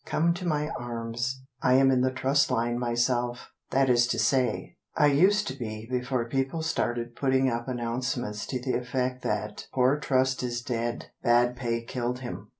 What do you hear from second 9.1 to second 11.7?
that "Poor Trust is dead, Bad